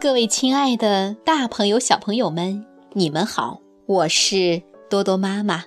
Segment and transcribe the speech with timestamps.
[0.00, 5.64] 各位亲爱的大朋友、小朋友们，你们好，我是多多妈妈。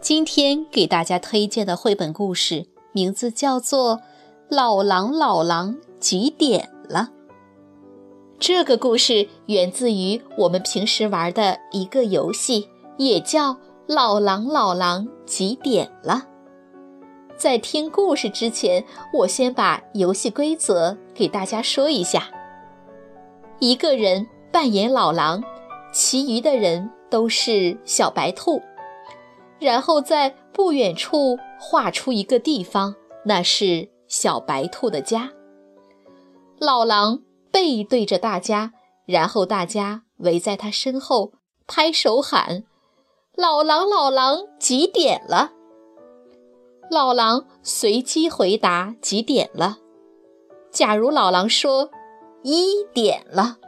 [0.00, 3.96] 今天给大家推荐的绘本故事名字叫做
[4.48, 7.10] 《老狼老狼几点了》。
[8.38, 13.54] 这个故事源自于我们平时玩的一个游戏，也叫
[13.88, 16.26] 《老狼老狼几点了》。
[17.36, 22.30] 在听故事之前，我先把游戏规则给大家说一下。
[23.60, 25.42] 一个人扮演老狼，
[25.92, 28.62] 其余的人都是小白兔。
[29.58, 32.94] 然后在不远处画出一个地方，
[33.24, 35.32] 那是小白兔的家。
[36.60, 38.72] 老狼背对着大家，
[39.06, 41.32] 然后大家围在他身后
[41.66, 42.62] 拍手喊
[43.34, 45.50] ：“老狼，老狼，几点了？”
[46.90, 49.78] 老狼随机回答：“几点了？”
[50.70, 51.90] 假如老狼说。
[52.42, 53.58] 一点了，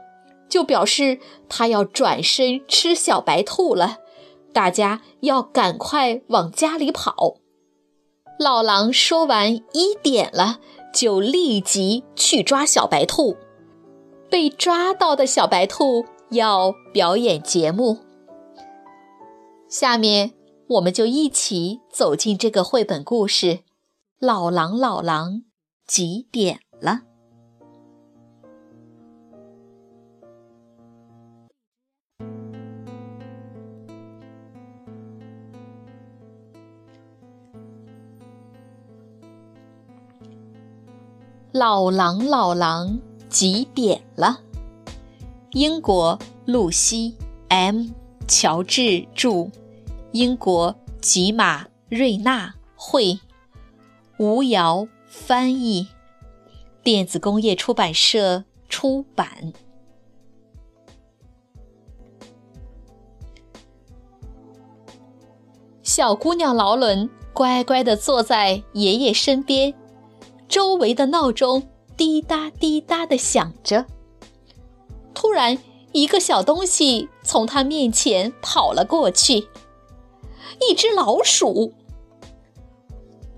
[0.48, 1.18] 就表示
[1.48, 3.98] 他要转身吃小白兔了，
[4.52, 7.36] 大家要赶快往家里跑。
[8.38, 10.60] 老狼说完一点了，
[10.94, 13.36] 就立即去抓小白兔。
[14.30, 17.98] 被抓到的小白兔要表演节目。
[19.68, 20.32] 下面
[20.68, 23.60] 我们就一起走进这个绘本故事：
[24.18, 25.42] 老狼，老狼，
[25.86, 27.00] 几点了？
[41.52, 44.38] 老狼，老狼，几点了？
[45.50, 47.16] 英国露西
[47.48, 47.90] ·M·
[48.28, 49.50] 乔治著，
[50.12, 53.18] 英国吉马瑞纳绘，
[54.20, 55.88] 吴瑶翻译，
[56.84, 59.52] 电子工业出版社出版。
[65.82, 69.74] 小姑娘劳伦乖乖地坐在爷爷身边。
[70.50, 73.86] 周围的闹钟滴答滴答地响着。
[75.14, 75.56] 突然，
[75.92, 79.48] 一个小东西从他面前跑了过去，
[80.68, 81.72] 一只老鼠。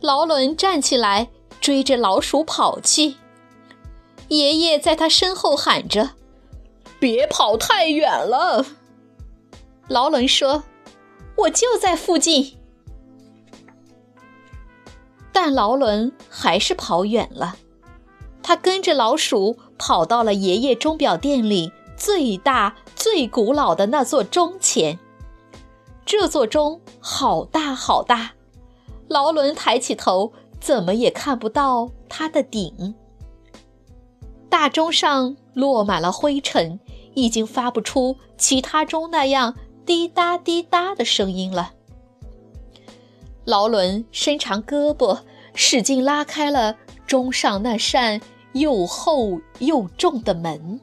[0.00, 1.28] 劳伦站起来，
[1.60, 3.16] 追着老鼠跑去。
[4.28, 6.12] 爷爷在他身后喊着
[6.98, 8.64] ：“别跑太远了。”
[9.88, 10.64] 劳伦说
[11.36, 12.56] ：“我就在附近。”
[15.32, 17.56] 但劳伦还是跑远了，
[18.42, 24.98] 他跟着老鼠跑到了爷爷钟表店里最大、最古老的那座钟前。
[26.04, 28.32] 这座钟好大好大，
[29.08, 32.94] 劳伦抬起头，怎么也看不到它的顶。
[34.48, 36.78] 大钟上落满了灰尘，
[37.14, 39.54] 已经发不出其他钟那样
[39.86, 41.72] 滴答滴答的声音了。
[43.44, 45.20] 劳伦伸长胳膊，
[45.54, 46.76] 使劲拉开了
[47.06, 48.20] 钟上那扇
[48.52, 50.80] 又厚又重的门。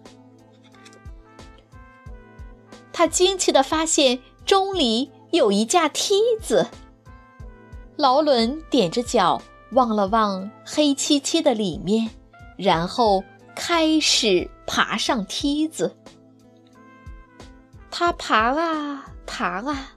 [2.92, 6.68] 他惊奇地发现钟里有一架梯子。
[7.96, 12.10] 劳伦踮着脚望了望黑漆漆的里面，
[12.58, 13.24] 然后
[13.56, 15.96] 开始爬上梯子。
[17.90, 19.94] 他爬啊爬啊，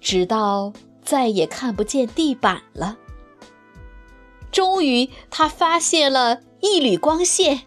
[0.00, 0.72] 直到。
[1.04, 2.96] 再也看不见地板了。
[4.50, 7.62] 终于，他发现了一缕光线，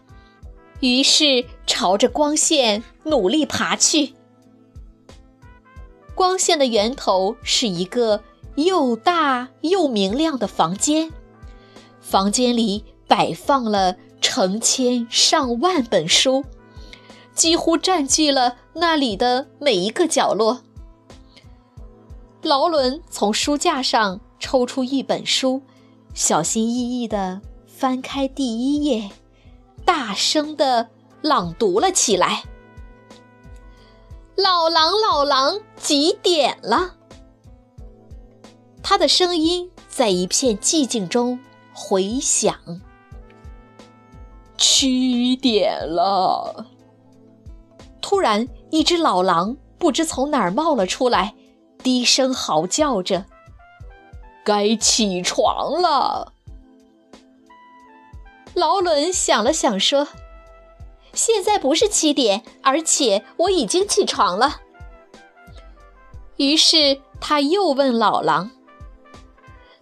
[0.80, 4.14] 于是朝着光线努力爬去。
[6.14, 8.24] 光线的源头是一个
[8.56, 11.12] 又大又明亮的房间，
[12.00, 16.44] 房间里摆放了成千上万本书，
[17.34, 20.62] 几乎占据了那里的每一个角落。
[22.42, 25.60] 劳伦从书架上抽出一本书，
[26.14, 29.10] 小心翼翼地翻开第一页，
[29.84, 30.88] 大声地
[31.20, 32.44] 朗读了起来
[34.36, 36.94] ：“老狼，老狼，几点了？”
[38.84, 41.40] 他的声音在一片寂静中
[41.74, 42.54] 回响。
[44.56, 46.66] 七点了。
[48.00, 51.34] 突然，一只老狼不知从哪儿冒了出来。
[51.82, 53.26] 低声嚎叫着
[54.44, 56.32] ：“该起床了。”
[58.54, 60.08] 劳伦想了想说
[61.12, 64.60] ：“现在不是七点，而且我已经起床了。”
[66.36, 68.50] 于是他又问老狼：“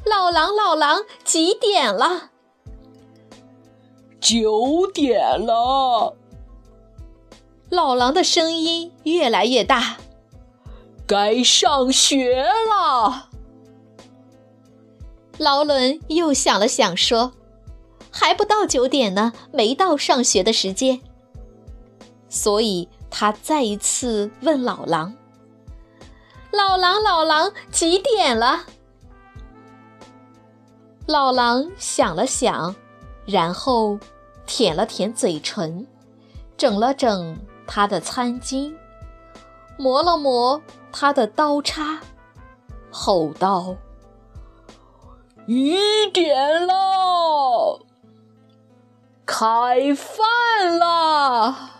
[0.04, 2.31] 老狼，老狼，几点了
[4.20, 6.16] ？”“九点了。”
[7.70, 9.96] 老狼的声音越来越大
[11.06, 13.29] ：“该上学了。”
[15.38, 17.32] 劳伦又想了想，说
[18.11, 21.00] ：“还不到九点呢，没到上学的时间。”
[22.29, 25.14] 所以他再一次问老狼
[26.53, 28.64] ：“老狼，老狼，几点了？”
[31.06, 32.75] 老狼想了想，
[33.26, 33.99] 然后
[34.44, 35.87] 舔了舔嘴唇，
[36.56, 38.75] 整了整他的餐巾，
[39.76, 40.61] 磨了磨
[40.93, 42.00] 他的刀叉，
[42.91, 43.77] 吼道。
[45.47, 45.77] 雨
[46.12, 47.81] 点了，
[49.25, 51.71] 开饭了！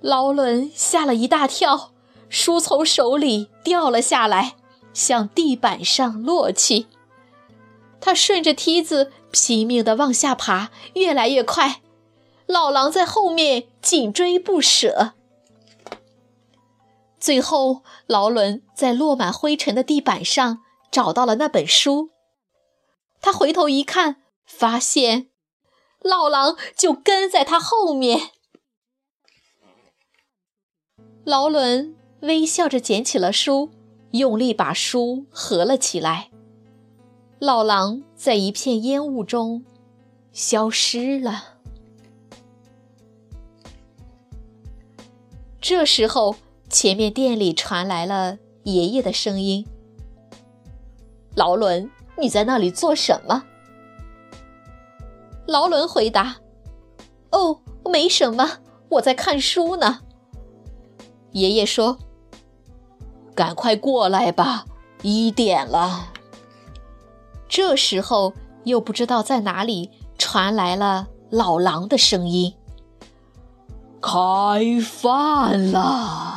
[0.00, 1.90] 劳伦吓了一大跳，
[2.28, 4.54] 书从手里掉了下来，
[4.92, 6.86] 向地板上落去。
[8.00, 11.80] 他顺着梯子拼命地往下爬，越来越快。
[12.46, 15.14] 老狼在后面紧追不舍。
[17.18, 20.60] 最后，劳伦在落满灰尘的地板上。
[20.90, 22.12] 找到了那本书，
[23.20, 25.28] 他回头一看，发现
[26.00, 28.30] 老狼就跟在他后面。
[31.24, 33.68] 劳伦微笑着捡起了书，
[34.12, 36.30] 用力把书合了起来。
[37.38, 39.66] 老狼在一片烟雾中
[40.32, 41.58] 消失了。
[45.60, 46.36] 这时候，
[46.70, 49.66] 前面店里传来了爷爷的声音。
[51.34, 53.44] 劳伦，你在那里做什么？
[55.46, 56.36] 劳伦回答
[57.32, 57.60] ：“哦，
[57.90, 58.58] 没什么，
[58.90, 60.00] 我在看书呢。”
[61.32, 61.98] 爷爷说
[63.34, 64.66] ：“赶快过来吧，
[65.02, 66.12] 一点了。”
[67.48, 68.34] 这时候，
[68.64, 72.54] 又不知道在哪里传来了老狼的声音
[74.02, 76.27] ：“开饭了。”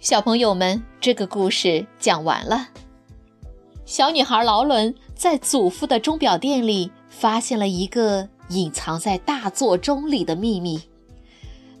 [0.00, 2.68] 小朋友们，这个故事讲完了。
[3.84, 10.82] 小女孩劳伦在祖父的钟表店里发现了一个隐藏在大座钟里的秘密。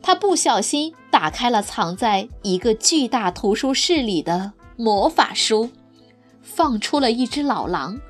[0.02, 5.70] 她不小心打开了藏在一个巨大图书室里的魔法书，
[6.42, 8.00] 放出了一只老狼，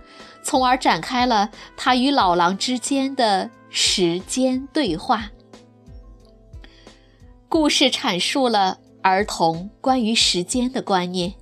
[0.42, 5.30] 从而展开了她与老狼之间的时间对话。
[7.46, 8.78] 故事阐述了。
[9.08, 11.32] 儿童关于时间的观念，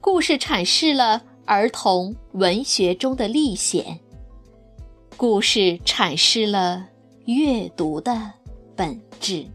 [0.00, 4.00] 故事阐释了儿童文学中的历险，
[5.16, 6.88] 故事阐释了
[7.26, 8.32] 阅读的
[8.74, 9.46] 本质。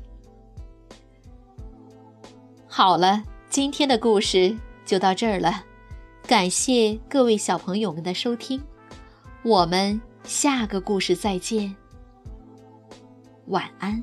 [2.65, 5.65] 好了，今天的故事就到这儿了，
[6.25, 8.63] 感谢各位小朋友们的收听，
[9.43, 11.75] 我们下个故事再见，
[13.47, 14.01] 晚安。